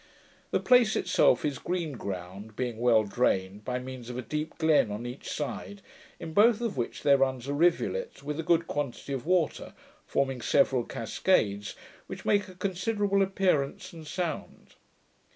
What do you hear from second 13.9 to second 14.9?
and sound.